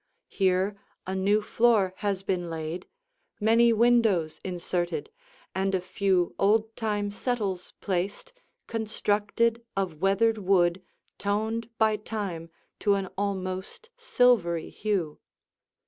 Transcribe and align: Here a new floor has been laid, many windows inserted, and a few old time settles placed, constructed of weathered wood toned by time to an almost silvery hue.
Here 0.29 0.77
a 1.05 1.13
new 1.13 1.43
floor 1.43 1.93
has 1.97 2.23
been 2.23 2.49
laid, 2.49 2.87
many 3.39 3.71
windows 3.71 4.41
inserted, 4.43 5.11
and 5.53 5.75
a 5.75 5.79
few 5.79 6.33
old 6.39 6.75
time 6.75 7.11
settles 7.11 7.73
placed, 7.81 8.33
constructed 8.65 9.63
of 9.77 10.01
weathered 10.01 10.39
wood 10.39 10.81
toned 11.19 11.69
by 11.77 11.97
time 11.97 12.49
to 12.79 12.95
an 12.95 13.09
almost 13.15 13.91
silvery 13.95 14.71
hue. 14.71 15.19